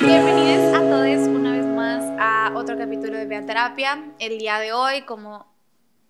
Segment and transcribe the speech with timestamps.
[0.00, 4.12] Bienvenidos a todos una vez más a otro capítulo de Terapia.
[4.18, 5.54] El día de hoy, como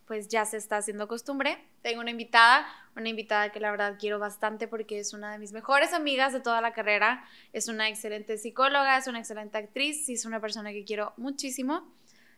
[0.06, 4.18] pues ya se está haciendo costumbre, tengo una invitada, una invitada que la verdad quiero
[4.18, 8.38] bastante porque es una de mis mejores amigas de toda la carrera, es una excelente
[8.38, 11.94] psicóloga, es una excelente actriz y es una persona que quiero muchísimo.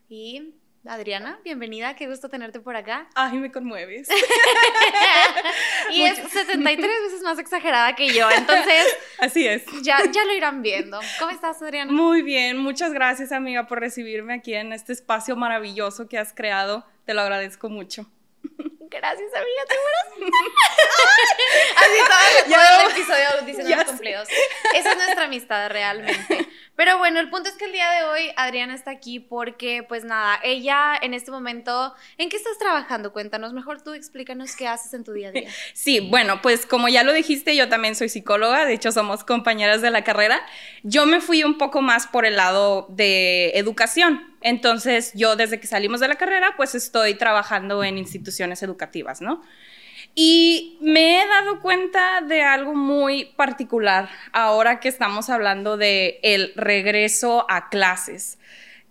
[0.08, 0.54] Y
[0.86, 3.08] Adriana, bienvenida, qué gusto tenerte por acá.
[3.14, 4.08] Ay, me conmueves.
[5.90, 8.86] y es 73 veces más exagerada que yo, entonces...
[9.18, 9.64] Así es.
[9.82, 11.00] Ya, ya lo irán viendo.
[11.18, 11.90] ¿Cómo estás, Adriana?
[11.92, 16.86] Muy bien, muchas gracias, amiga, por recibirme aquí en este espacio maravilloso que has creado.
[17.04, 18.06] Te lo agradezco mucho.
[18.90, 20.32] Gracias, amiga, ¿te mueras?
[21.76, 21.98] Así
[22.48, 24.28] todo, el episodio diciendo los cumplidos.
[24.74, 26.47] Esa es nuestra amistad realmente.
[26.78, 30.04] Pero bueno, el punto es que el día de hoy Adriana está aquí porque, pues
[30.04, 33.12] nada, ella en este momento, ¿en qué estás trabajando?
[33.12, 35.50] Cuéntanos, mejor tú explícanos qué haces en tu día a día.
[35.74, 39.82] Sí, bueno, pues como ya lo dijiste, yo también soy psicóloga, de hecho somos compañeras
[39.82, 40.40] de la carrera.
[40.84, 44.32] Yo me fui un poco más por el lado de educación.
[44.40, 49.42] Entonces, yo desde que salimos de la carrera, pues estoy trabajando en instituciones educativas, ¿no?
[50.14, 56.52] Y me he dado cuenta de algo muy particular ahora que estamos hablando de el
[56.56, 58.38] regreso a clases,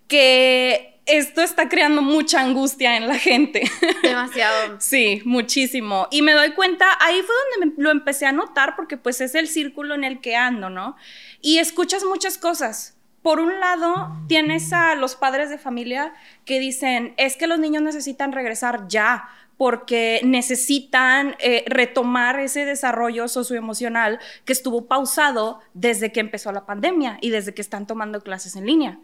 [0.06, 3.62] que esto está creando mucha angustia en la gente.
[4.02, 4.76] Demasiado.
[4.78, 6.06] sí, muchísimo.
[6.10, 9.48] Y me doy cuenta, ahí fue donde lo empecé a notar porque pues es el
[9.48, 10.96] círculo en el que ando, ¿no?
[11.40, 12.97] Y escuchas muchas cosas.
[13.28, 16.14] Por un lado, tienes a los padres de familia
[16.46, 23.28] que dicen, es que los niños necesitan regresar ya, porque necesitan eh, retomar ese desarrollo
[23.28, 28.56] socioemocional que estuvo pausado desde que empezó la pandemia y desde que están tomando clases
[28.56, 28.98] en línea.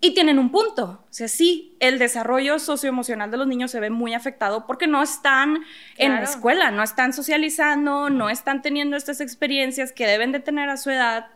[0.00, 1.04] Y tienen un punto.
[1.04, 5.02] O sea, sí, el desarrollo socioemocional de los niños se ve muy afectado porque no
[5.02, 5.58] están
[5.98, 10.70] en la escuela, no están socializando, no están teniendo estas experiencias que deben de tener
[10.70, 11.26] a su edad.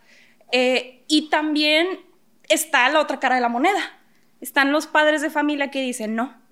[0.51, 2.11] Eh, y también
[2.53, 3.99] está la otra cara de la moneda.
[4.41, 6.43] Están los padres de familia que dicen, no,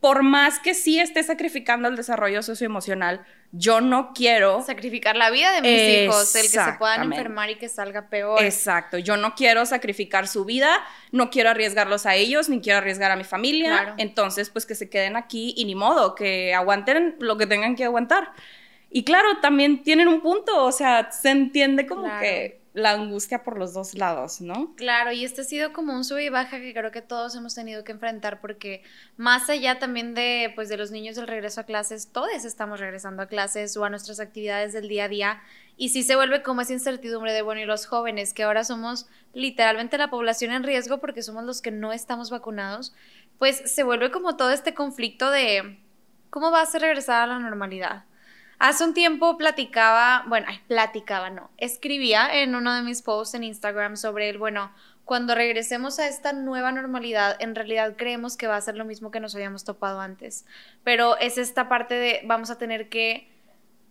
[0.00, 5.52] por más que sí esté sacrificando el desarrollo socioemocional, yo no quiero sacrificar la vida
[5.52, 8.42] de mis hijos, el que se puedan enfermar y que salga peor.
[8.42, 10.70] Exacto, yo no quiero sacrificar su vida,
[11.12, 14.88] no quiero arriesgarlos a ellos, ni quiero arriesgar a mi familia, entonces pues que se
[14.88, 18.32] queden aquí y ni modo, que aguanten lo que tengan que aguantar.
[18.88, 23.58] Y claro, también tienen un punto, o sea, se entiende como que la angustia por
[23.58, 24.74] los dos lados, ¿no?
[24.76, 27.54] Claro, y este ha sido como un sub y baja que creo que todos hemos
[27.54, 28.82] tenido que enfrentar porque
[29.16, 33.22] más allá también de pues de los niños del regreso a clases, todos estamos regresando
[33.22, 35.42] a clases o a nuestras actividades del día a día
[35.76, 39.08] y sí se vuelve como esa incertidumbre de bueno, y los jóvenes que ahora somos
[39.34, 42.94] literalmente la población en riesgo porque somos los que no estamos vacunados,
[43.38, 45.80] pues se vuelve como todo este conflicto de
[46.28, 48.04] cómo va a ser regresar a la normalidad
[48.60, 53.96] Hace un tiempo platicaba, bueno, platicaba, no, escribía en uno de mis posts en Instagram
[53.96, 54.70] sobre el, bueno,
[55.06, 59.10] cuando regresemos a esta nueva normalidad, en realidad creemos que va a ser lo mismo
[59.10, 60.44] que nos habíamos topado antes.
[60.84, 63.30] Pero es esta parte de vamos a tener que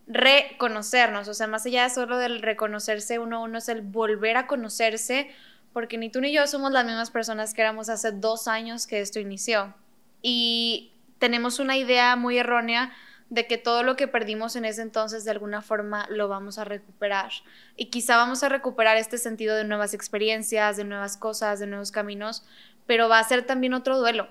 [0.06, 4.38] reconocernos, o sea, más allá de solo del reconocerse uno a uno, es el volver
[4.38, 5.32] a conocerse,
[5.74, 9.02] porque ni tú ni yo somos las mismas personas que éramos hace dos años que
[9.02, 9.74] esto inició.
[10.22, 12.94] Y tenemos una idea muy errónea
[13.30, 16.64] de que todo lo que perdimos en ese entonces de alguna forma lo vamos a
[16.64, 17.32] recuperar.
[17.76, 21.92] Y quizá vamos a recuperar este sentido de nuevas experiencias, de nuevas cosas, de nuevos
[21.92, 22.44] caminos,
[22.88, 24.28] pero va a ser también otro duelo,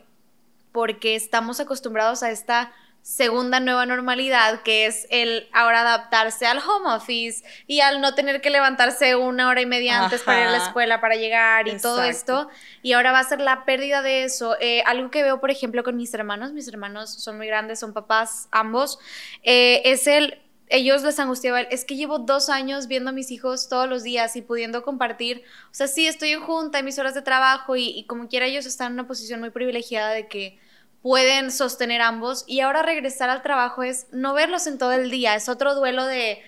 [0.72, 2.72] porque estamos acostumbrados a esta
[3.02, 8.40] segunda nueva normalidad, que es el ahora adaptarse al home office y al no tener
[8.40, 11.78] que levantarse una hora y media antes para ir a la escuela, para llegar y
[11.80, 12.48] todo esto.
[12.82, 14.56] Y ahora va a ser la pérdida de eso.
[14.60, 17.94] Eh, algo que veo, por ejemplo, con mis hermanos, mis hermanos son muy grandes, son
[17.94, 18.98] papás ambos,
[19.42, 23.70] eh, es el ellos les angustiaba, es que llevo dos años viendo a mis hijos
[23.70, 27.14] todos los días y pudiendo compartir, o sea, sí, estoy en junta, en mis horas
[27.14, 30.58] de trabajo y, y como quiera ellos están en una posición muy privilegiada de que
[31.02, 32.44] pueden sostener ambos.
[32.46, 36.04] Y ahora regresar al trabajo es no verlos en todo el día, es otro duelo
[36.04, 36.42] de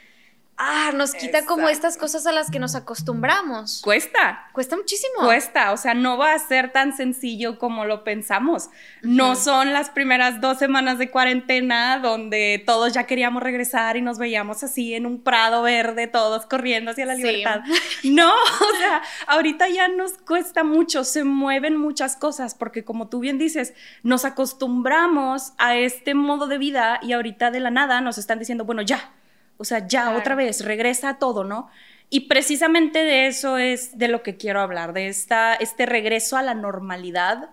[0.61, 3.81] ah, nos quita como estas cosas a las que nos acostumbramos.
[3.83, 4.49] Cuesta.
[4.53, 5.25] Cuesta muchísimo.
[5.25, 8.69] Cuesta, o sea, no va a ser tan sencillo como lo pensamos.
[9.03, 14.19] No son las primeras dos semanas de cuarentena donde todos ya queríamos regresar y nos
[14.19, 17.61] veíamos así en un prado verde, todos corriendo hacia la libertad.
[18.05, 23.21] No, o sea, ahorita ya nos cuesta mucho, se mueven muchas cosas porque como tú
[23.21, 23.73] bien dices,
[24.03, 28.65] nos acostumbramos a este modo de vida y ahorita de la nada nos están diciendo,
[28.65, 29.13] bueno, ya
[29.61, 31.69] o sea, ya otra vez, regresa a todo, ¿no?
[32.09, 36.43] Y precisamente de eso es de lo que quiero hablar, de esta, este regreso a
[36.43, 37.51] la normalidad,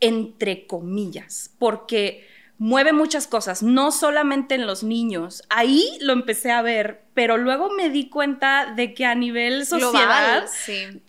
[0.00, 2.26] entre comillas, porque
[2.58, 5.42] mueve muchas cosas, no solamente en los niños.
[5.50, 10.46] Ahí lo empecé a ver, pero luego me di cuenta de que a nivel social,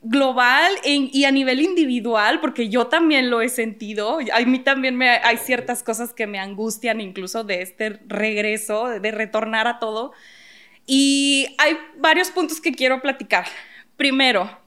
[0.01, 5.09] global, y a nivel individual, porque yo también lo he sentido, a mí también me,
[5.09, 10.13] hay ciertas cosas que me angustian incluso de este regreso, de retornar a todo.
[10.87, 13.45] Y hay varios puntos que quiero platicar.
[13.97, 14.59] Primero,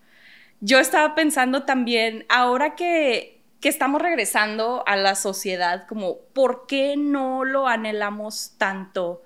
[0.61, 6.97] yo estaba pensando también, ahora que que estamos regresando a la sociedad, como, ¿por qué
[6.97, 9.23] no lo anhelamos tanto?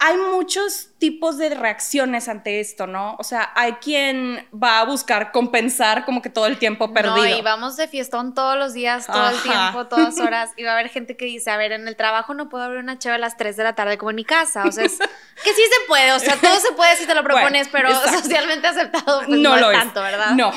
[0.00, 3.16] Hay muchos tipos de reacciones ante esto, ¿no?
[3.18, 7.16] O sea, hay quien va a buscar compensar como que todo el tiempo perdido.
[7.16, 10.52] No, y vamos de fiestón todos los días, todo el tiempo, todas horas.
[10.56, 12.78] Y va a haber gente que dice, a ver, en el trabajo no puedo abrir
[12.80, 14.66] una chave a las 3 de la tarde como en mi casa.
[14.66, 14.98] O sea, es
[15.42, 18.68] que sí se puede, o sea, todo se puede si te lo propones, pero socialmente
[18.68, 20.30] aceptado pues no, lo es tanto, ¿verdad?
[20.30, 20.52] No.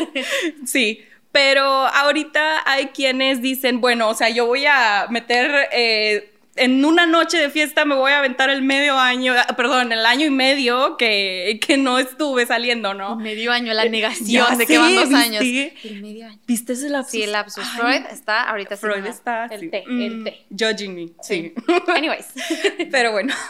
[0.66, 1.02] sí.
[1.36, 5.68] Pero ahorita hay quienes dicen, bueno, o sea, yo voy a meter...
[5.70, 9.92] Eh, en una noche de fiesta me voy a aventar el medio año, ah, perdón,
[9.92, 13.16] el año y medio que, que no estuve saliendo, ¿no?
[13.16, 15.42] Medio año, la negación de que van dos años.
[15.42, 16.40] El medio año.
[16.46, 17.10] ¿Viste ese lapsus?
[17.10, 17.64] Sí, el lapsus.
[17.68, 20.46] Freud está ahorita Freud está, el té, el mm, té.
[20.48, 21.52] Judging me, sí.
[21.94, 22.28] Anyways.
[22.90, 23.34] Pero bueno.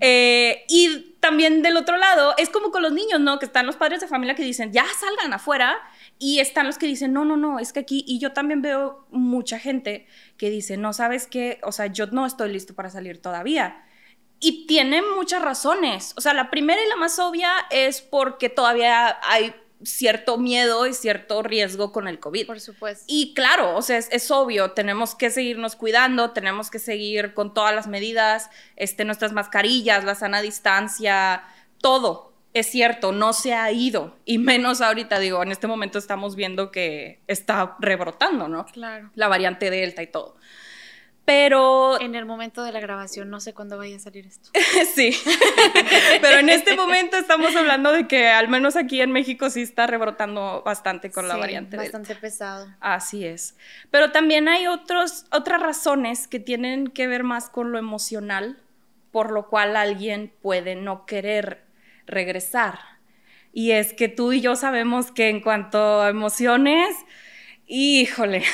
[0.00, 3.38] Eh, y también del otro lado, es como con los niños, ¿no?
[3.38, 5.80] Que están los padres de familia que dicen, ya salgan afuera
[6.18, 9.06] y están los que dicen, no, no, no, es que aquí, y yo también veo
[9.10, 10.06] mucha gente
[10.36, 13.84] que dice, no, sabes qué, o sea, yo no estoy listo para salir todavía.
[14.40, 16.12] Y tiene muchas razones.
[16.16, 20.94] O sea, la primera y la más obvia es porque todavía hay cierto miedo y
[20.94, 22.46] cierto riesgo con el COVID.
[22.46, 23.04] Por supuesto.
[23.06, 27.74] Y claro, o sea, es, obvio, tenemos que seguirnos cuidando, tenemos que seguir con todas
[27.74, 31.44] las medidas, este, nuestras mascarillas, la sana distancia,
[31.78, 36.36] todo es cierto, no se ha ido, y menos ahorita, digo, en este momento estamos
[36.36, 38.64] viendo que está rebrotando, ¿no?
[38.66, 39.10] Claro.
[39.16, 40.36] La variante Delta y todo.
[41.24, 42.00] Pero...
[42.00, 44.50] En el momento de la grabación, no sé cuándo vaya a salir esto.
[44.94, 45.16] sí,
[46.20, 49.88] pero en este momento estamos hablando de que al menos aquí en México sí está
[49.88, 52.68] rebrotando bastante con la variante bastante pesado.
[52.78, 53.56] Así es.
[53.90, 58.58] Pero también hay otros, otras razones que tienen que ver más con lo emocional,
[59.10, 61.63] por lo cual alguien puede no querer
[62.06, 62.78] regresar.
[63.52, 66.96] Y es que tú y yo sabemos que en cuanto a emociones,
[67.66, 68.44] híjole.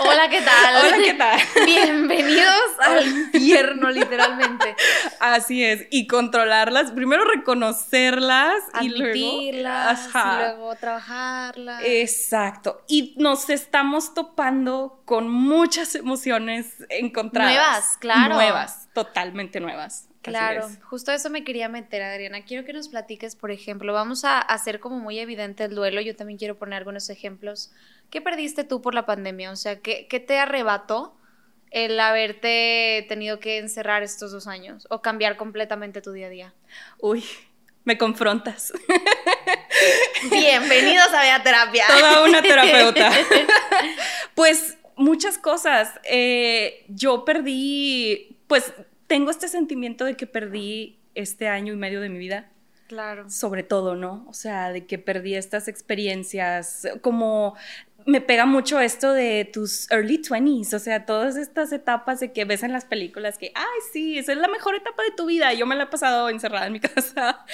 [0.00, 0.86] Hola, ¿qué tal?
[0.86, 1.40] Hola, ¿qué tal?
[1.64, 4.74] Bienvenidos al infierno, literalmente.
[5.20, 5.86] Así es.
[5.90, 11.82] Y controlarlas, primero reconocerlas y luego, y luego trabajarlas.
[11.84, 12.82] Exacto.
[12.88, 17.52] Y nos estamos topando con muchas emociones encontradas.
[17.52, 18.34] Nuevas, claro.
[18.34, 20.08] Nuevas, totalmente nuevas.
[20.26, 22.44] Claro, justo eso me quería meter, Adriana.
[22.44, 26.00] Quiero que nos platiques, por ejemplo, vamos a hacer como muy evidente el duelo.
[26.00, 27.72] Yo también quiero poner algunos ejemplos.
[28.10, 29.50] ¿Qué perdiste tú por la pandemia?
[29.50, 31.16] O sea, ¿qué, qué te arrebató
[31.70, 36.54] el haberte tenido que encerrar estos dos años o cambiar completamente tu día a día?
[36.98, 37.24] Uy,
[37.84, 38.72] me confrontas.
[40.30, 41.84] Bienvenidos a Vía Terapia.
[41.88, 43.12] Toda una terapeuta.
[44.34, 45.92] pues muchas cosas.
[46.02, 48.72] Eh, yo perdí, pues
[49.06, 52.50] tengo este sentimiento de que perdí este año y medio de mi vida.
[52.86, 53.28] Claro.
[53.28, 54.24] Sobre todo, ¿no?
[54.28, 57.56] O sea, de que perdí estas experiencias, como
[58.06, 62.44] me pega mucho esto de tus early 20s, o sea, todas estas etapas de que
[62.44, 65.52] ves en las películas que, ay, sí, esa es la mejor etapa de tu vida.
[65.54, 67.44] Yo me la he pasado encerrada en mi casa.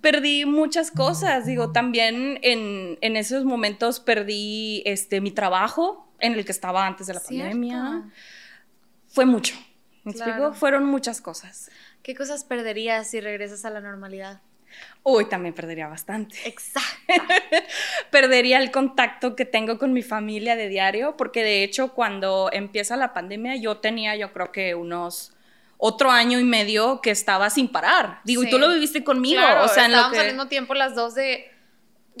[0.00, 6.44] Perdí muchas cosas, digo, también en, en, esos momentos perdí este, mi trabajo en el
[6.44, 8.10] que estaba antes de la pandemia.
[9.06, 9.54] Fue mucho.
[10.06, 10.54] ¿Me explico?
[10.54, 11.68] Fueron muchas cosas.
[12.04, 14.40] ¿Qué cosas perderías si regresas a la normalidad?
[15.02, 16.36] Uy, también perdería bastante.
[16.44, 16.86] Exacto.
[18.12, 22.96] perdería el contacto que tengo con mi familia de diario, porque de hecho cuando empieza
[22.96, 25.32] la pandemia yo tenía yo creo que unos
[25.76, 28.20] otro año y medio que estaba sin parar.
[28.22, 29.42] Digo, y tú lo viviste conmigo.
[29.62, 30.20] o sea, en lo que...
[30.20, 31.50] al mismo tiempo las dos de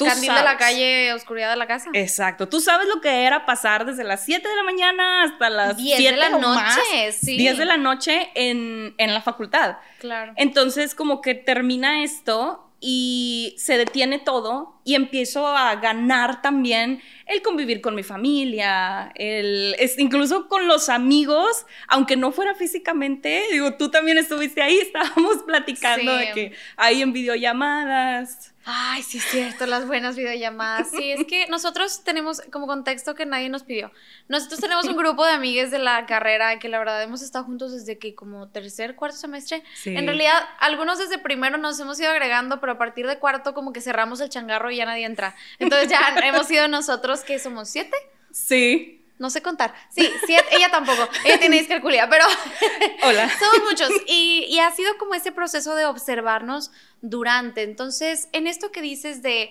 [0.04, 1.90] Candil de la calle, oscuridad de la casa.
[1.94, 2.48] Exacto.
[2.48, 5.98] Tú sabes lo que era pasar desde las 7 de la mañana hasta las 10
[5.98, 7.36] de la noche, sí.
[7.38, 9.78] 10 de la noche en, en la facultad.
[9.98, 10.32] Claro.
[10.36, 17.42] Entonces, como que termina esto y se detiene todo y empiezo a ganar también el
[17.42, 23.74] convivir con mi familia, el, es, incluso con los amigos, aunque no fuera físicamente, digo,
[23.74, 28.52] tú también estuviste ahí, estábamos platicando de que hay en videollamadas.
[28.68, 30.90] Ay, sí es cierto, las buenas videollamadas.
[30.90, 33.92] Sí, es que nosotros tenemos como contexto que nadie nos pidió.
[34.26, 37.72] Nosotros tenemos un grupo de amigas de la carrera que la verdad hemos estado juntos
[37.72, 39.62] desde que como tercer, cuarto semestre.
[39.84, 43.72] En realidad, algunos desde primero nos hemos ido agregando, pero a partir de cuarto como
[43.72, 45.36] que cerramos el changarro y ya nadie entra.
[45.60, 47.96] Entonces ya hemos sido nosotros que somos siete.
[48.32, 49.05] Sí.
[49.18, 49.74] No sé contar.
[49.90, 51.08] Sí, sí, ella tampoco.
[51.24, 52.24] Ella tiene discalculia, pero
[53.02, 53.30] Hola.
[53.38, 53.90] somos muchos.
[54.06, 56.70] Y, y ha sido como ese proceso de observarnos
[57.00, 57.62] durante.
[57.62, 59.50] Entonces, en esto que dices de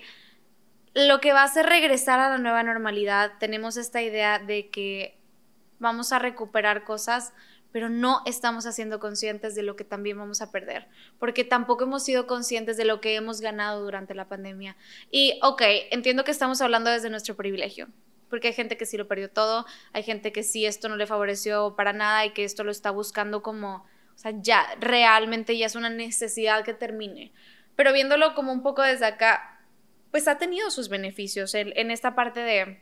[0.94, 5.18] lo que va a hacer regresar a la nueva normalidad, tenemos esta idea de que
[5.78, 7.34] vamos a recuperar cosas,
[7.70, 12.02] pero no estamos haciendo conscientes de lo que también vamos a perder, porque tampoco hemos
[12.04, 14.76] sido conscientes de lo que hemos ganado durante la pandemia.
[15.10, 17.88] Y, ok, entiendo que estamos hablando desde nuestro privilegio,
[18.28, 21.06] porque hay gente que sí lo perdió todo, hay gente que sí esto no le
[21.06, 25.66] favoreció para nada y que esto lo está buscando como, o sea, ya realmente ya
[25.66, 27.32] es una necesidad que termine.
[27.76, 29.60] Pero viéndolo como un poco desde acá,
[30.10, 32.80] pues ha tenido sus beneficios en, en esta parte de,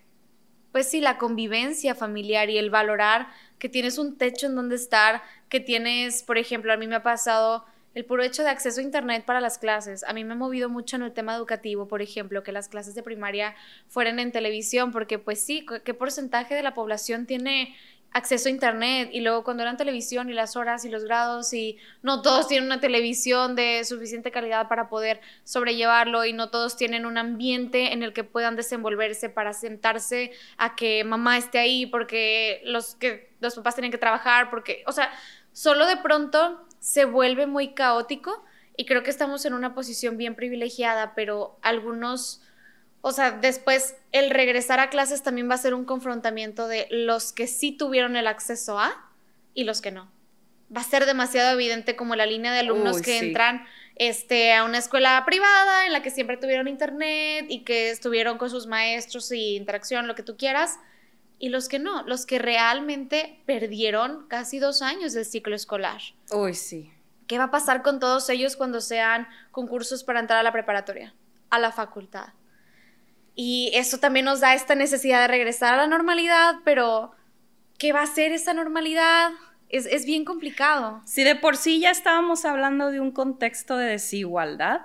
[0.73, 5.23] pues sí, la convivencia familiar y el valorar que tienes un techo en donde estar,
[5.49, 8.83] que tienes, por ejemplo, a mí me ha pasado el puro hecho de acceso a
[8.83, 10.05] Internet para las clases.
[10.05, 12.95] A mí me ha movido mucho en el tema educativo, por ejemplo, que las clases
[12.95, 13.55] de primaria
[13.89, 17.75] fueran en televisión, porque pues sí, ¿qué porcentaje de la población tiene
[18.15, 21.79] acceso a internet y luego cuando eran televisión y las horas y los grados y
[22.01, 27.07] no todos tienen una televisión de suficiente calidad para poder sobrellevarlo y no todos tienen
[27.07, 32.63] un ambiente en el que puedan desenvolverse para sentarse a que mamá esté ahí porque
[32.65, 35.11] los que los papás tienen que trabajar porque o sea
[35.53, 38.45] solo de pronto se vuelve muy caótico
[38.77, 42.43] y creo que estamos en una posición bien privilegiada pero algunos
[43.01, 47.33] o sea, después el regresar a clases también va a ser un confrontamiento de los
[47.33, 49.11] que sí tuvieron el acceso a
[49.53, 50.11] y los que no.
[50.75, 53.27] Va a ser demasiado evidente como la línea de alumnos Uy, que sí.
[53.27, 58.39] entran este, a una escuela privada en la que siempre tuvieron internet y que estuvieron
[58.39, 60.79] con sus maestros y interacción, lo que tú quieras,
[61.39, 66.01] y los que no, los que realmente perdieron casi dos años del ciclo escolar.
[66.33, 66.93] Uy, sí.
[67.27, 71.15] ¿Qué va a pasar con todos ellos cuando sean concursos para entrar a la preparatoria,
[71.51, 72.29] a la facultad?
[73.35, 77.13] Y eso también nos da esta necesidad de regresar a la normalidad, pero
[77.79, 79.33] ¿qué va a ser esa normalidad?
[79.69, 81.03] Es, es bien complicado.
[81.05, 84.83] Si de por sí ya estábamos hablando de un contexto de desigualdad,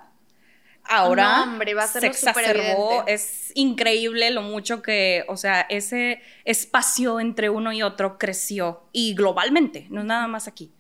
[0.90, 3.04] ahora No, hombre, va a ser se exacerbó.
[3.08, 9.14] Es increíble lo mucho que, o sea, ese espacio entre uno y otro creció y
[9.16, 10.72] globalmente, no es nada más aquí.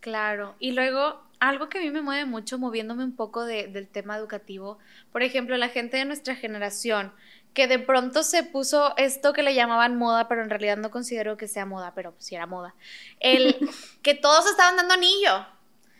[0.00, 0.54] Claro.
[0.58, 4.16] Y luego, algo que a mí me mueve mucho, moviéndome un poco de- del tema
[4.16, 4.78] educativo,
[5.12, 7.12] por ejemplo, la gente de nuestra generación,
[7.54, 11.36] que de pronto se puso esto que le llamaban moda, pero en realidad no considero
[11.36, 12.74] que sea moda, pero sí era moda.
[13.20, 13.56] El
[14.02, 15.46] que todos estaban dando anillo.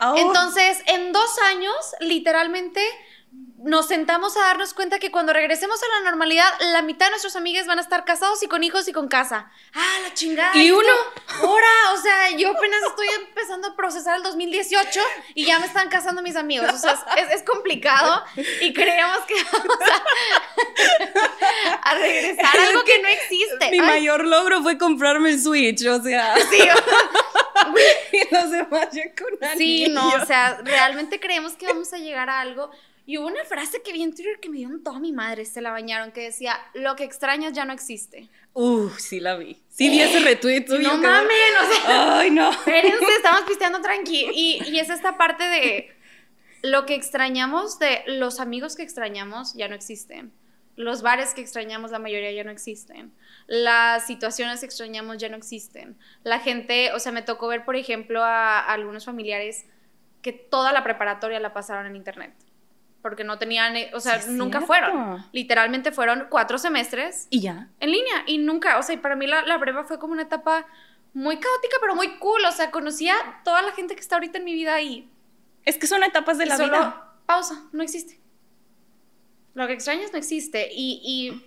[0.01, 2.81] Oh, Entonces, en dos años, literalmente,
[3.65, 7.37] nos sentamos a darnos cuenta que cuando regresemos a la normalidad, la mitad de nuestros
[7.37, 9.51] amigos van a estar casados y con hijos y con casa.
[9.73, 10.57] ¡Ah, la chingada!
[10.57, 10.93] Y uno.
[11.41, 15.01] Ahora, o sea, yo apenas estoy empezando a procesar el 2018
[15.35, 16.73] y ya me están casando mis amigos.
[16.73, 18.25] O sea, es, es complicado
[18.61, 19.79] y creemos que vamos
[21.83, 23.71] a, a regresar a algo que no existe.
[23.71, 26.59] mi Ay, mayor logro fue comprarme el Switch, o sea, sí,
[28.13, 32.29] y los demás ya con Sí, no, o sea, realmente creemos que vamos a llegar
[32.29, 32.71] a algo.
[33.05, 35.45] Y hubo una frase que vi en Twitter que me dio en toda mi madre,
[35.45, 38.29] se la bañaron, que decía, lo que extrañas ya no existe.
[38.53, 39.61] Uh, sí la vi.
[39.69, 40.89] Sí vi ese retweet tuyo.
[40.93, 41.33] no mames,
[41.63, 42.51] o sea, Ay, no.
[42.53, 44.29] espérense, estamos pisteando tranqui.
[44.33, 45.91] Y, y es esta parte de
[46.63, 50.33] lo que extrañamos, de los amigos que extrañamos ya no existen.
[50.77, 53.13] Los bares que extrañamos, la mayoría ya no existen.
[53.49, 55.99] Las situaciones que extrañamos ya no existen.
[56.23, 59.67] La gente, o sea, me tocó ver, por ejemplo, a, a algunos familiares
[60.23, 62.33] que toda la preparatoria la pasaron en internet.
[63.03, 64.67] Porque no tenían, eh, o sea, Sí, nunca cierto.
[64.69, 65.27] fueron.
[65.33, 67.69] Literalmente fueron cuatro semestres Y ya.
[67.81, 70.23] en línea y nunca, o sea, y para mí la, la prepa fue como una
[70.23, 70.67] etapa
[71.13, 74.45] muy caótica, pero muy cool, o sea, conocía toda la gente que está ahorita en
[74.45, 75.09] mi vida y,
[75.65, 77.13] Es que son etapas de la solo, vida.
[77.27, 78.19] pausa, no existe.
[79.55, 81.47] Lo que extrañas no existe y, y,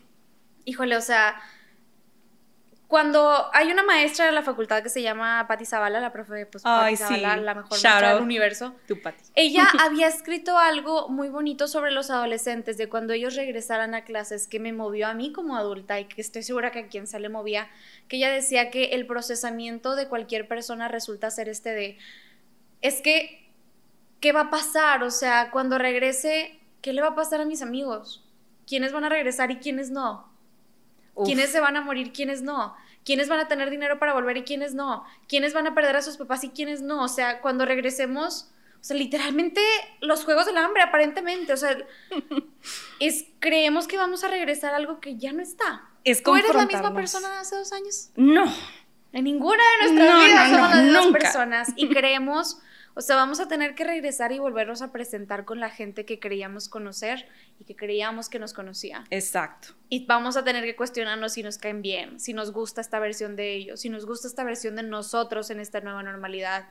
[0.70, 1.42] híjole, o sea,
[2.88, 6.63] cuando hay una maestra de la facultad que se llama Patti Zavala, la profe, pues
[6.65, 7.42] Ay, Patti Zavala, sí.
[7.42, 9.24] la mejor Shout maestra del universo, Tu Pati.
[9.34, 14.48] ella había escrito algo muy bonito sobre los adolescentes, de cuando ellos regresaran a clases,
[14.48, 17.20] que me movió a mí como adulta y que estoy segura que a quien se
[17.20, 17.70] le movía,
[18.08, 21.98] que ella decía que el procesamiento de cualquier persona resulta ser este de,
[22.82, 23.50] es que,
[24.20, 25.04] ¿qué va a pasar?
[25.04, 28.24] O sea, cuando regrese, ¿qué le va a pasar a mis amigos?
[28.68, 30.35] ¿Quiénes van a regresar y quiénes no?
[31.15, 31.25] Uf.
[31.25, 32.75] ¿Quiénes se van a morir, quiénes no?
[33.03, 35.03] ¿Quiénes van a tener dinero para volver y quiénes no?
[35.27, 37.03] ¿Quiénes van a perder a sus papás y quiénes no?
[37.03, 39.62] O sea, cuando regresemos, o sea, literalmente
[40.01, 41.77] los juegos del hambre, aparentemente, o sea,
[43.00, 45.84] es, creemos que vamos a regresar a algo que ya no está.
[46.03, 48.10] Es ¿Tú eres la misma persona de hace dos años?
[48.15, 48.45] No.
[49.12, 52.60] En ninguna de nuestras No, vidas no, somos no, las mismas personas y creemos,
[52.98, 56.18] O sea, vamos a tener que regresar y volvernos a presentar con la gente que
[56.18, 57.28] creíamos conocer
[57.60, 59.04] y que creíamos que nos conocía.
[59.10, 59.74] Exacto.
[59.90, 63.36] Y vamos a tener que cuestionarnos si nos caen bien, si nos gusta esta versión
[63.36, 66.70] de ellos, si nos gusta esta versión de nosotros en esta nueva normalidad.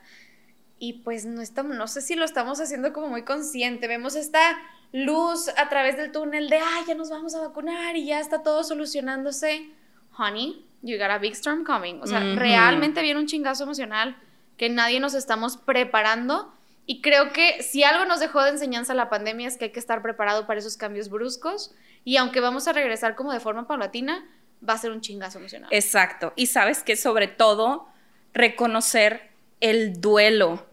[0.79, 3.87] Y pues no estamos, no sé si lo estamos haciendo como muy consciente.
[3.87, 4.57] Vemos esta
[4.93, 8.43] luz a través del túnel de, ay, ya nos vamos a vacunar y ya está
[8.43, 9.69] todo solucionándose.
[10.17, 12.01] Honey, you got a big storm coming.
[12.01, 14.17] O sea, realmente viene un chingazo emocional
[14.57, 16.53] que nadie nos estamos preparando.
[16.87, 19.81] Y creo que si algo nos dejó de enseñanza la pandemia es que hay que
[19.81, 21.75] estar preparado para esos cambios bruscos.
[22.05, 24.29] Y aunque vamos a regresar como de forma paulatina,
[24.67, 25.69] va a ser un chingazo emocional.
[25.73, 26.33] Exacto.
[26.37, 27.89] Y sabes que sobre todo
[28.33, 29.31] reconocer
[29.61, 30.67] el duelo.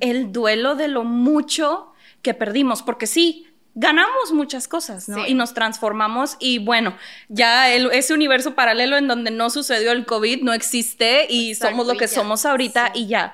[0.00, 2.82] El duelo de lo mucho que perdimos.
[2.82, 3.46] Porque sí,
[3.80, 5.26] ganamos muchas cosas, ¿no?
[5.26, 6.96] Y nos transformamos y bueno,
[7.28, 11.96] ya ese universo paralelo en donde no sucedió el COVID no existe y somos lo
[11.96, 13.32] que somos ahorita y ya.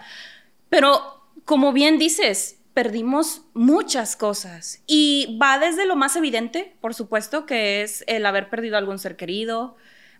[0.69, 7.45] Pero como bien dices, perdimos muchas cosas y va desde lo más evidente, por supuesto,
[7.45, 9.76] que es el haber perdido algún ser querido.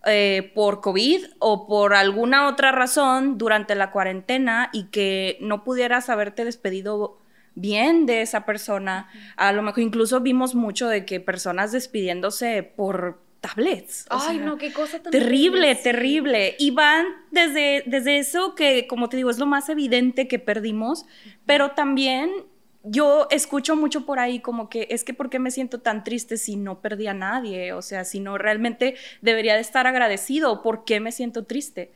[0.09, 6.09] Eh, por COVID o por alguna otra razón durante la cuarentena y que no pudieras
[6.09, 7.19] haberte despedido
[7.57, 9.11] bien de esa persona.
[9.35, 14.07] A lo mejor incluso vimos mucho de que personas despidiéndose por tablets.
[14.11, 16.55] Ay, no, qué cosa tan terrible, terrible.
[16.59, 21.07] Y van desde, desde eso que, como te digo, es lo más evidente que perdimos,
[21.47, 22.31] pero también
[22.89, 26.37] yo escucho mucho por ahí como que es que ¿por qué me siento tan triste
[26.37, 27.73] si no perdí a nadie?
[27.73, 31.91] O sea, si no realmente debería de estar agradecido, ¿por qué me siento triste?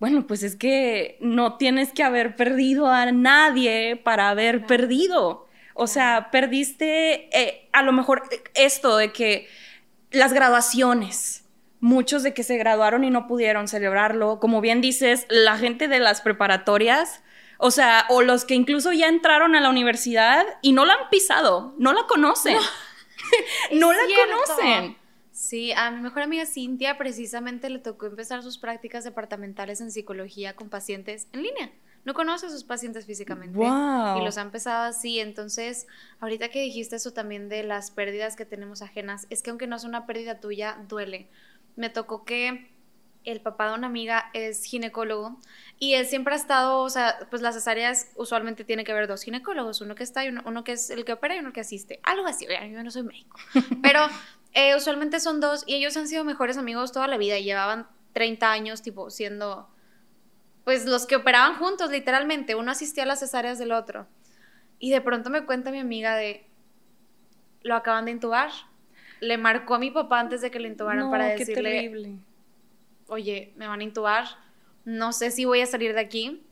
[0.00, 5.46] Bueno, pues es que no tienes que haber perdido a nadie para haber perdido.
[5.74, 8.22] O sea, perdiste eh, a lo mejor
[8.54, 9.48] esto de que
[10.10, 11.44] las graduaciones,
[11.80, 15.98] muchos de que se graduaron y no pudieron celebrarlo, como bien dices, la gente de
[15.98, 17.22] las preparatorias,
[17.58, 21.10] o sea, o los que incluso ya entraron a la universidad y no la han
[21.10, 22.56] pisado, no la conocen.
[23.72, 24.96] No, la conocen.
[25.44, 30.56] Sí, a mi mejor amiga Cintia precisamente le tocó empezar sus prácticas departamentales en psicología
[30.56, 31.70] con pacientes en línea.
[32.06, 35.20] No conoce a sus pacientes físicamente y los ha empezado así.
[35.20, 35.86] Entonces,
[36.20, 39.76] ahorita que dijiste eso también de las pérdidas que tenemos ajenas, es que aunque no
[39.76, 41.28] es una pérdida tuya, duele.
[41.76, 42.73] Me tocó que
[43.24, 45.38] el papá de una amiga es ginecólogo
[45.78, 49.22] y él siempre ha estado, o sea, pues las cesáreas usualmente tiene que haber dos
[49.22, 51.60] ginecólogos, uno que está y uno, uno, que es el que opera y uno que
[51.60, 52.00] asiste.
[52.02, 53.38] Algo así, yo no soy médico.
[53.82, 54.00] Pero
[54.52, 57.88] eh, usualmente son dos y ellos han sido mejores amigos toda la vida y llevaban
[58.12, 59.68] 30 años, tipo, siendo,
[60.64, 62.54] pues, los que operaban juntos, literalmente.
[62.54, 64.06] Uno asistía a las cesáreas del otro.
[64.78, 66.46] Y de pronto me cuenta mi amiga de,
[67.62, 68.50] lo acaban de intubar.
[69.20, 72.18] Le marcó a mi papá antes de que le intubaran para decirle,
[73.14, 74.26] oye, me van a intubar,
[74.84, 76.44] no sé si voy a salir de aquí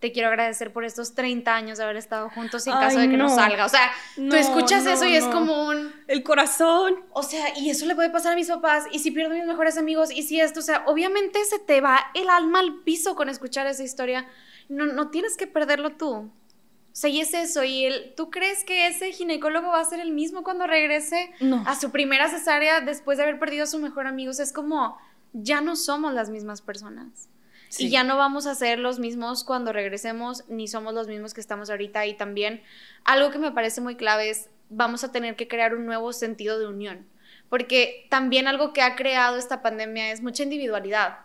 [0.00, 3.16] te quiero agradecer por estos 30 años de haber estado juntos en caso de que
[3.16, 3.28] no.
[3.28, 3.64] salga.
[3.64, 5.92] O sea, tú escuchas eso y es como un...
[6.06, 6.96] El corazón.
[7.12, 9.46] O sea, y eso le puede pasar a mis papás, y si pierdo a mis
[9.46, 13.16] mejores amigos, y si esto, o sea, obviamente se te va el alma al piso
[13.16, 14.28] con escuchar esa historia.
[14.68, 16.12] No, no tienes que perderlo tú.
[16.12, 20.00] O sea, y es eso, y el, ¿tú crees que ese ginecólogo va a ser
[20.00, 21.30] el mismo cuando regrese
[21.64, 24.30] a su primera cesárea después de haber perdido a su mejor amigo?
[24.30, 24.98] O sea, es como,
[25.32, 27.28] ya no somos las mismas personas.
[27.76, 31.40] Y ya no vamos a ser los mismos cuando regresemos, ni somos los mismos que
[31.40, 32.06] estamos ahorita.
[32.06, 32.62] Y también
[33.04, 36.58] algo que me parece muy clave es, vamos a tener que crear un nuevo sentido
[36.58, 37.06] de unión.
[37.50, 41.18] Porque también algo que ha creado esta pandemia es mucha individualidad.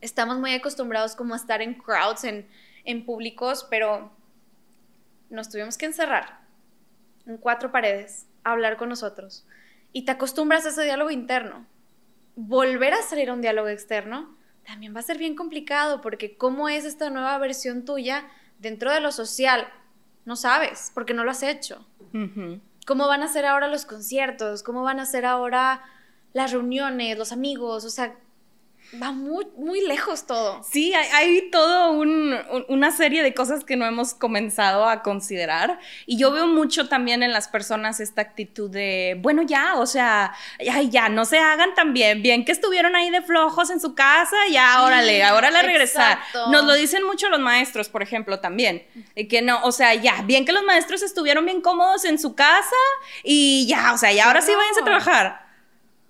[0.00, 2.48] Estamos muy acostumbrados como a estar en crowds, en,
[2.84, 4.12] en públicos, pero
[5.30, 6.40] nos tuvimos que encerrar
[7.26, 9.46] en cuatro paredes, a hablar con nosotros.
[9.92, 11.66] Y te acostumbras a ese diálogo interno.
[12.36, 16.68] Volver a salir a un diálogo externo también va a ser bien complicado porque cómo
[16.68, 19.66] es esta nueva versión tuya dentro de lo social,
[20.24, 21.86] no sabes, porque no lo has hecho.
[22.86, 24.62] ¿Cómo van a ser ahora los conciertos?
[24.62, 25.82] ¿Cómo van a ser ahora
[26.32, 27.84] las reuniones, los amigos?
[27.84, 28.16] O sea,
[29.00, 30.62] va muy, muy lejos todo.
[30.62, 31.90] Sí, hay, hay todo
[32.68, 35.78] una serie de cosas que no hemos comenzado a considerar.
[36.06, 40.34] Y yo veo mucho también en las personas esta actitud de, bueno, ya, o sea,
[40.58, 43.94] ya, ya, no se hagan tan bien, bien que estuvieron ahí de flojos en su
[43.94, 46.18] casa, ya, órale, ahora la regresar.
[46.50, 48.86] Nos lo dicen mucho los maestros, por ejemplo, también.
[49.28, 52.76] Que no, o sea, ya, bien que los maestros estuvieron bien cómodos en su casa
[53.22, 55.45] y ya, o sea, ya ahora sí váyanse a trabajar.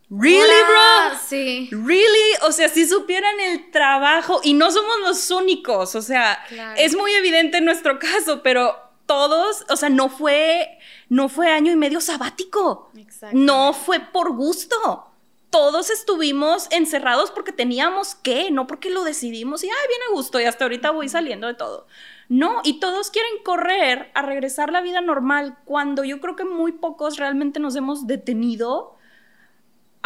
[0.09, 1.19] ¿Really, bro?
[1.27, 1.69] Sí.
[1.73, 2.37] ¿Really?
[2.43, 6.45] O sea, si supieran el trabajo, y no somos los únicos, o sea,
[6.77, 11.73] es muy evidente en nuestro caso, pero todos, o sea, no fue, no fue año
[11.73, 12.91] y medio sabático.
[13.33, 15.13] No fue por gusto.
[15.51, 20.39] todos estuvimos encerrados porque teníamos que, no porque lo decidimos y, ay, bien a gusto
[20.39, 21.87] y hasta ahorita voy saliendo de todo.
[22.29, 26.45] No, y todos quieren correr a regresar a la vida normal cuando yo creo que
[26.45, 28.96] muy pocos realmente nos hemos detenido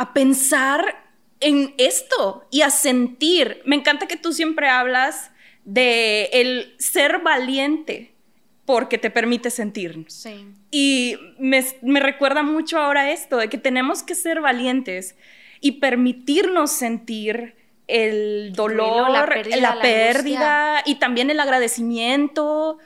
[0.01, 0.97] a pensar
[1.41, 3.61] en esto y a sentir.
[3.67, 5.31] Me encanta que tú siempre hablas
[5.67, 8.15] de el ser valiente
[8.65, 10.07] porque te permite sentir.
[10.09, 10.47] Sí.
[10.71, 15.17] Y me, me, recuerda mucho ahora esto, de que tenemos que ser valientes
[15.61, 22.79] y permitirnos sentir el dolor, la pérdida, la pérdida y también el agradecimiento,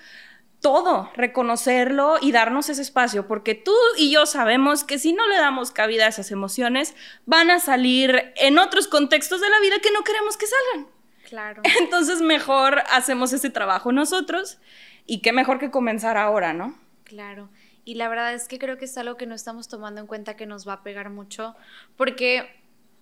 [0.64, 5.36] todo, reconocerlo y darnos ese espacio, porque tú y yo sabemos que si no le
[5.36, 6.96] damos cabida a esas emociones,
[7.26, 10.90] van a salir en otros contextos de la vida que no queremos que salgan.
[11.28, 11.60] Claro.
[11.80, 14.56] Entonces mejor hacemos ese trabajo nosotros
[15.04, 16.80] y qué mejor que comenzar ahora, ¿no?
[17.04, 17.50] Claro.
[17.84, 20.34] Y la verdad es que creo que es algo que no estamos tomando en cuenta
[20.34, 21.54] que nos va a pegar mucho,
[21.98, 22.48] porque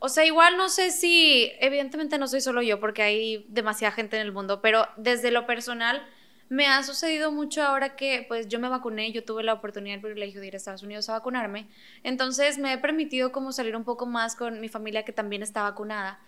[0.01, 4.17] o sea, igual no sé si, evidentemente no soy solo yo porque hay demasiada gente
[4.17, 6.05] en el mundo, pero desde lo personal
[6.53, 10.03] me ha sucedido mucho ahora que pues yo me vacuné, yo tuve la oportunidad, el
[10.03, 11.67] privilegio de ir a Estados Unidos a vacunarme,
[12.03, 15.63] entonces me he permitido como salir un poco más con mi familia que también está
[15.63, 16.21] vacunada.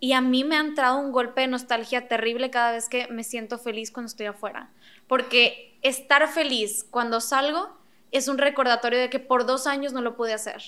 [0.00, 3.24] Y a mí me ha entrado un golpe de nostalgia terrible cada vez que me
[3.24, 4.70] siento feliz cuando estoy afuera.
[5.06, 7.68] Porque estar feliz cuando salgo
[8.10, 10.62] es un recordatorio de que por dos años no lo pude hacer.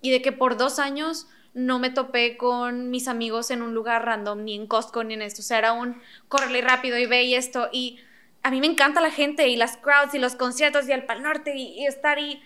[0.00, 4.04] Y de que por dos años no me topé con mis amigos en un lugar
[4.06, 5.42] random, ni en Costco, ni en esto.
[5.42, 7.68] O sea, era un correle rápido y ve y esto.
[7.70, 8.00] Y
[8.42, 11.22] a mí me encanta la gente y las crowds y los conciertos y el Pal
[11.22, 12.42] Norte y, estar y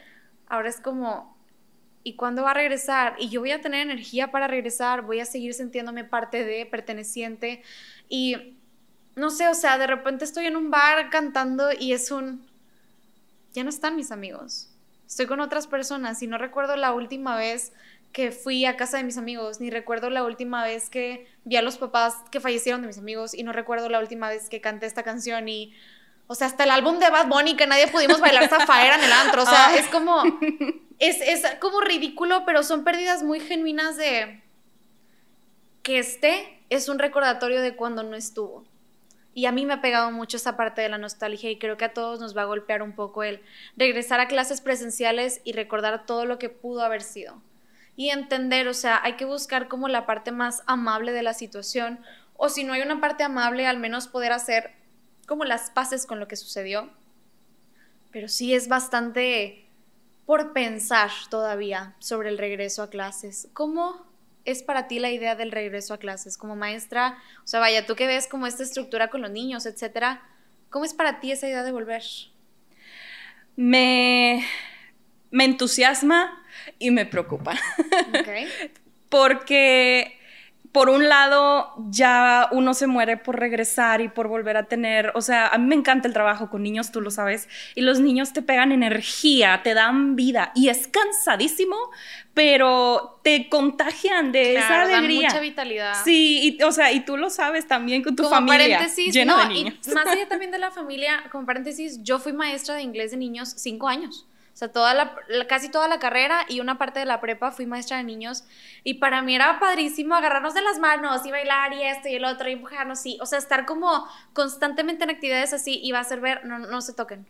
[0.48, 1.37] ahora es como,
[2.02, 3.14] ¿y cuándo va a regresar?
[3.18, 7.62] Y yo voy a tener energía para regresar, voy a seguir sintiéndome parte de, perteneciente.
[8.09, 8.57] Y
[9.14, 12.44] no sé, o sea, de repente estoy en un bar cantando y es un,
[13.52, 14.70] ya no están mis amigos.
[15.07, 17.72] Estoy con otras personas y no recuerdo la última vez
[18.14, 21.62] que fui a casa de mis amigos, ni recuerdo la última vez que vi a
[21.62, 24.87] los papás que fallecieron de mis amigos y no recuerdo la última vez que canté
[24.87, 25.74] esta canción y
[26.29, 29.12] o sea, hasta el álbum de Bad Bunny que nadie pudimos bailar Zafaera en el
[29.12, 30.22] antro, o sea, es como
[31.00, 34.40] es, es como ridículo, pero son pérdidas muy genuinas de
[35.83, 38.64] que este es un recordatorio de cuando no estuvo.
[39.35, 41.87] Y a mí me ha pegado mucho esa parte de la nostalgia y creo que
[41.87, 43.42] a todos nos va a golpear un poco el
[43.77, 47.42] regresar a clases presenciales y recordar todo lo que pudo haber sido
[47.96, 52.00] y entender, o sea, hay que buscar como la parte más amable de la situación,
[52.37, 54.72] o si no hay una parte amable, al menos poder hacer
[55.26, 56.90] como las paces con lo que sucedió.
[58.11, 59.66] Pero sí es bastante
[60.26, 63.48] por pensar todavía sobre el regreso a clases.
[63.52, 64.07] ¿Cómo
[64.44, 67.18] es para ti la idea del regreso a clases como maestra?
[67.44, 70.22] O sea, vaya, tú que ves como esta estructura con los niños, etcétera,
[70.70, 72.02] ¿cómo es para ti esa idea de volver?
[73.57, 74.44] Me,
[75.30, 76.43] me entusiasma
[76.79, 77.55] y me preocupa.
[79.09, 80.18] Porque
[80.74, 85.20] por un lado, ya uno se muere por regresar y por volver a tener, o
[85.20, 88.33] sea, a mí me encanta el trabajo con niños, tú lo sabes, y los niños
[88.33, 91.77] te pegan energía, te dan vida, y es cansadísimo,
[92.35, 95.29] pero te contagian de esa alegría.
[95.29, 95.94] Dan mucha vitalidad.
[96.03, 98.79] Sí, y, o sea, y tú lo sabes también con tu familia.
[98.79, 99.74] Paréntesis, llena de niños.
[99.87, 103.18] Y más allá también de la familia, como paréntesis, yo fui maestra de inglés de
[103.18, 104.27] niños cinco años.
[104.54, 105.16] O sea, toda la,
[105.48, 108.44] casi toda la carrera y una parte de la prepa fui maestra de niños
[108.84, 112.24] y para mí era padrísimo agarrarnos de las manos y bailar y esto y el
[112.24, 116.04] otro y empujarnos y, o sea, estar como constantemente en actividades así y va a
[116.04, 117.26] ser ver, no, no se toquen,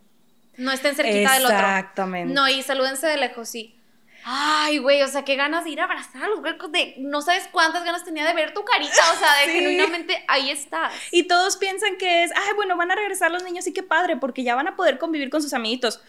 [0.57, 1.57] no estén cerquita del otro.
[1.57, 2.31] Exactamente.
[2.31, 3.75] No, y salúdense de lejos, sí.
[4.23, 7.23] Ay, güey, o sea, qué ganas de ir a abrazar a los huecos de no
[7.23, 10.93] sabes cuántas ganas tenía de ver tu carita, o sea, de genuinamente ahí estás.
[11.11, 14.17] Y todos piensan que es, ay, bueno, van a regresar los niños y qué padre,
[14.17, 16.01] porque ya van a poder convivir con sus amiguitos.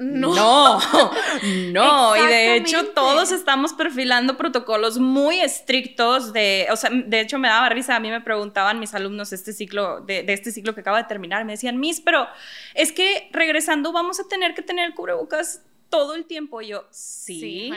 [0.00, 0.80] No,
[1.72, 7.38] no, y de hecho todos estamos perfilando protocolos muy estrictos de, o sea, de hecho
[7.38, 10.80] me daba risa, a mí me preguntaban mis alumnos este ciclo, de, este ciclo que
[10.80, 12.26] acaba de terminar, me decían, Miss, pero
[12.74, 15.60] es que regresando vamos a tener que tener cubrebocas
[15.90, 16.62] todo el tiempo.
[16.62, 17.70] yo, sí.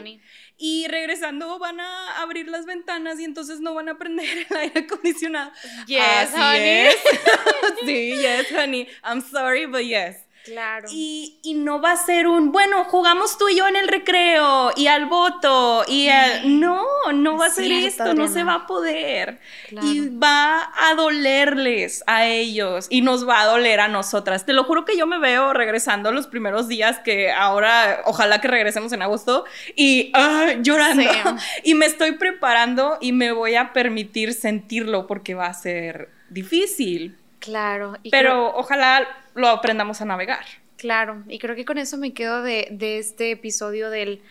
[0.57, 4.79] y regresando van a abrir las ventanas y entonces no van a prender el aire
[4.79, 5.51] acondicionado.
[5.87, 6.89] Yes, honey.
[7.85, 8.87] sí, yes, honey.
[9.03, 10.25] I'm sorry, but yes.
[10.43, 10.89] Claro.
[10.91, 14.87] Y, no va a ser un, bueno, jugamos tú y yo en el recreo y
[14.87, 16.09] al voto y
[16.45, 19.39] No, no va a ser esto, no se va a poder.
[19.83, 24.45] Y va a dolerles a ellos y nos va a doler a nosotras.
[24.45, 28.49] Te lo juro que yo me veo regresando los primeros días que ahora, ojalá que
[28.49, 31.03] regresemos en agosto y ah, llorando.
[31.63, 37.17] Y me estoy preparando y me voy a permitir sentirlo porque va a ser difícil.
[37.43, 37.97] Claro.
[38.09, 40.45] Pero ojalá lo aprendamos a navegar.
[40.77, 44.21] Claro, y creo que con eso me quedo de, de este episodio del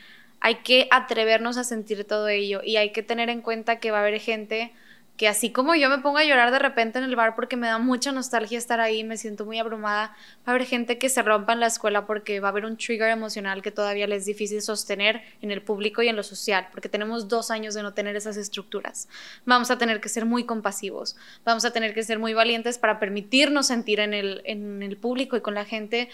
[0.40, 3.98] hay que atrevernos a sentir todo ello y hay que tener en cuenta que va
[3.98, 4.72] a haber gente
[5.16, 7.66] que así como yo me pongo a llorar de repente en el bar porque me
[7.66, 11.22] da mucha nostalgia estar ahí, me siento muy abrumada, va a haber gente que se
[11.22, 14.27] rompa en la escuela porque va a haber un trigger emocional que todavía les es
[14.27, 17.92] difícil sostener en el público y en lo social, porque tenemos dos años de no
[17.92, 19.09] tener esas estructuras.
[19.44, 22.98] Vamos a tener que ser muy compasivos, vamos a tener que ser muy valientes para
[22.98, 26.09] permitirnos sentir en el, en el público y con la gente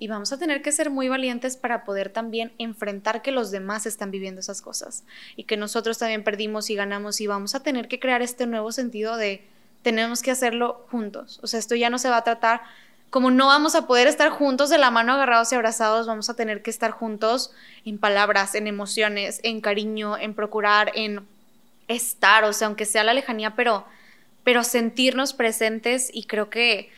[0.00, 3.86] y vamos a tener que ser muy valientes para poder también enfrentar que los demás
[3.86, 5.04] están viviendo esas cosas
[5.36, 8.72] y que nosotros también perdimos y ganamos y vamos a tener que crear este nuevo
[8.72, 9.46] sentido de
[9.82, 11.38] tenemos que hacerlo juntos.
[11.42, 12.62] O sea, esto ya no se va a tratar
[13.10, 16.34] como no vamos a poder estar juntos de la mano agarrados y abrazados, vamos a
[16.34, 17.52] tener que estar juntos
[17.84, 21.26] en palabras, en emociones, en cariño, en procurar, en
[21.88, 23.84] estar, o sea, aunque sea la lejanía, pero
[24.44, 26.90] pero sentirnos presentes y creo que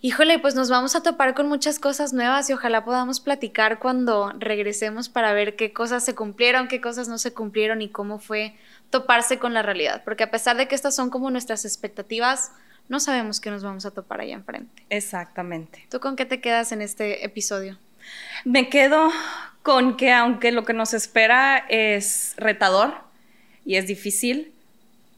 [0.00, 4.32] Híjole, pues nos vamos a topar con muchas cosas nuevas y ojalá podamos platicar cuando
[4.38, 8.54] regresemos para ver qué cosas se cumplieron, qué cosas no se cumplieron y cómo fue
[8.90, 10.04] toparse con la realidad.
[10.04, 12.52] Porque a pesar de que estas son como nuestras expectativas,
[12.88, 14.84] no sabemos qué nos vamos a topar allá enfrente.
[14.88, 15.84] Exactamente.
[15.90, 17.76] ¿Tú con qué te quedas en este episodio?
[18.44, 19.10] Me quedo
[19.64, 22.94] con que aunque lo que nos espera es retador
[23.64, 24.52] y es difícil,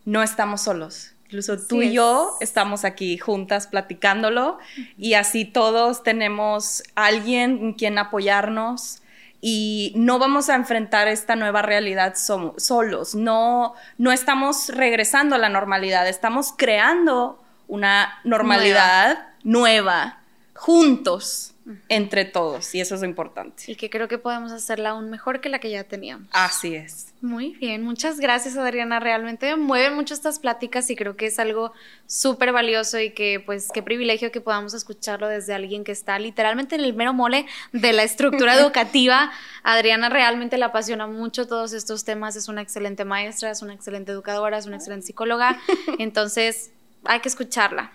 [0.06, 4.58] no estamos solos Incluso tú y yo estamos aquí juntas platicándolo
[4.98, 9.00] y así todos tenemos alguien en quien apoyarnos
[9.40, 15.48] y no vamos a enfrentar esta nueva realidad solos, no, no estamos regresando a la
[15.48, 20.19] normalidad, estamos creando una normalidad nueva
[20.60, 21.54] juntos
[21.88, 23.62] entre todos y eso es lo importante.
[23.66, 26.28] Y que creo que podemos hacerla aún mejor que la que ya teníamos.
[26.32, 27.14] Así es.
[27.22, 31.38] Muy bien, muchas gracias Adriana, realmente me mueven mucho estas pláticas y creo que es
[31.38, 31.72] algo
[32.06, 36.74] súper valioso y que pues qué privilegio que podamos escucharlo desde alguien que está literalmente
[36.74, 39.32] en el mero mole de la estructura educativa.
[39.62, 44.12] Adriana realmente le apasiona mucho todos estos temas, es una excelente maestra, es una excelente
[44.12, 45.58] educadora, es una excelente psicóloga,
[45.98, 46.70] entonces
[47.04, 47.92] hay que escucharla.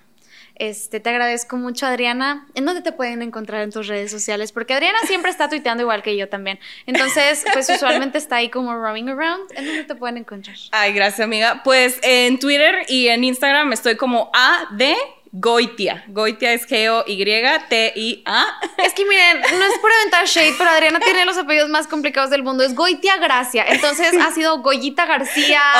[0.56, 2.48] Este, te agradezco mucho, Adriana.
[2.56, 4.52] ¿En dónde te pueden encontrar en tus redes sociales?
[4.52, 6.60] Porque Adriana siempre está tuiteando igual que yo también.
[6.86, 9.52] Entonces, pues usualmente está ahí como roaming around.
[9.56, 10.56] ¿En dónde te pueden encontrar?
[10.72, 11.62] Ay, gracias, amiga.
[11.63, 14.94] Pues en Twitter y en Instagram estoy como AD
[15.38, 16.06] Goitia.
[16.08, 18.45] Goitia es G-O-Y-T-I-A.
[18.78, 22.30] Es que miren, no es por aventar shade, pero Adriana tiene los apellidos más complicados
[22.30, 22.63] del mundo.
[22.63, 23.65] Es Goitia Gracia.
[23.67, 25.62] Entonces ha sido Goyita García.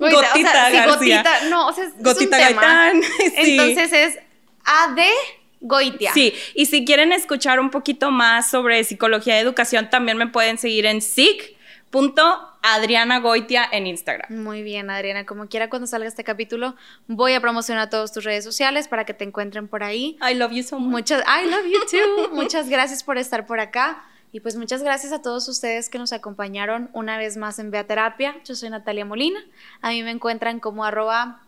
[0.00, 1.24] Ah, gotita García.
[1.50, 2.92] no, o sea, es, Gotita un tema.
[3.36, 4.18] Entonces es
[4.64, 5.00] AD
[5.60, 6.12] Goitia.
[6.12, 10.56] Sí, y si quieren escuchar un poquito más sobre psicología y educación, también me pueden
[10.56, 11.57] seguir en SIC
[11.90, 12.22] Punto
[12.62, 14.42] Adriana Goitia en Instagram.
[14.42, 15.24] Muy bien, Adriana.
[15.24, 16.74] Como quiera, cuando salga este capítulo,
[17.06, 20.18] voy a promocionar todas tus redes sociales para que te encuentren por ahí.
[20.28, 20.90] I love you so much.
[20.90, 22.28] Muchas, I love you too.
[22.34, 24.04] muchas gracias por estar por acá.
[24.30, 28.36] Y pues muchas gracias a todos ustedes que nos acompañaron una vez más en Beaterapia.
[28.44, 29.40] Yo soy Natalia Molina.
[29.80, 31.40] A mí me encuentran como arroba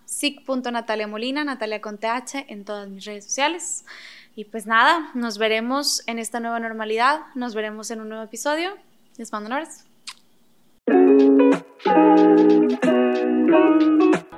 [1.08, 3.84] Molina, Natalia con TH en todas mis redes sociales.
[4.34, 7.20] Y pues nada, nos veremos en esta nueva normalidad.
[7.34, 8.78] Nos veremos en un nuevo episodio.
[9.18, 9.89] Les mando un abrazo.
[10.90, 11.20] Thank
[14.14, 14.29] you.